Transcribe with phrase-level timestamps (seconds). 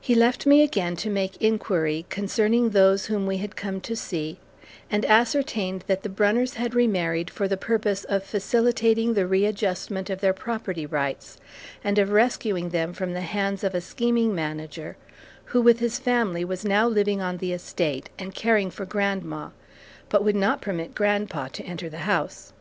[0.00, 4.38] He left me again to make inquiry concerning those whom we had come to see,
[4.88, 10.20] and ascertained that the Brunners had remarried for the purpose of facilitating the readjustment of
[10.20, 11.38] their property rights,
[11.82, 14.96] and of rescuing them from the hands of a scheming manager,
[15.46, 19.48] who, with his family, was now living on the estate, and caring for grandma,
[20.08, 22.52] but would not permit grandpa to enter the house.